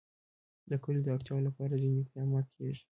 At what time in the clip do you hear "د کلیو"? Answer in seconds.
0.69-1.05